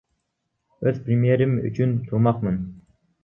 Өз 0.91 0.97
премьерим 1.09 1.53
үчүн 1.71 1.91
турмакмын. 2.09 2.57